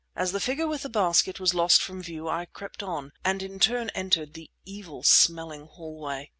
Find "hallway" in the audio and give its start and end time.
5.67-6.27